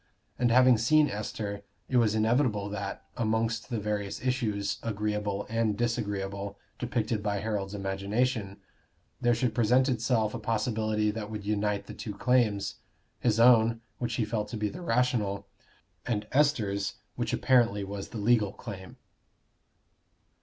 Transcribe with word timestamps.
And 0.39 0.49
having 0.49 0.79
seen 0.79 1.11
Esther, 1.11 1.61
it 1.87 1.97
was 1.97 2.15
inevitable 2.15 2.69
that, 2.69 3.05
amongst 3.17 3.69
the 3.69 3.79
various 3.79 4.19
issues, 4.19 4.79
agreeable 4.81 5.45
and 5.47 5.77
disagreeable, 5.77 6.57
depicted 6.79 7.21
by 7.21 7.37
Harold's 7.37 7.75
imagination, 7.75 8.57
there 9.21 9.35
should 9.35 9.53
present 9.53 9.87
itself 9.89 10.33
a 10.33 10.39
possibility 10.39 11.11
that 11.11 11.29
would 11.29 11.45
unite 11.45 11.85
the 11.85 11.93
two 11.93 12.15
claims 12.15 12.77
his 13.19 13.39
own, 13.39 13.81
which 13.99 14.15
he 14.15 14.25
felt 14.25 14.47
to 14.47 14.57
be 14.57 14.69
the 14.69 14.81
rational, 14.81 15.45
and 16.07 16.25
Esther's, 16.31 16.95
which 17.15 17.31
apparently 17.31 17.83
was 17.83 18.07
the 18.09 18.17
legal 18.17 18.51
claim. 18.53 18.97